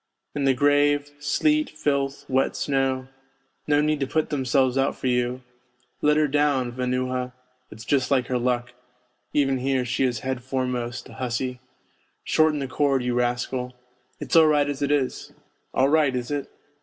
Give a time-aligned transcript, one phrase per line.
[0.33, 3.07] In the grave sleet, filth, wet snow
[3.67, 5.43] no need to put themselves out for you'
[6.01, 7.33] Let her down, Vanuha;
[7.69, 8.73] it's just like her luck
[9.31, 11.59] even here, she is head foremost, the hussy.
[12.23, 13.75] Shorten the cord, you rascal.''
[14.19, 15.33] It's all right as it is.''
[15.75, 16.49] All right, is it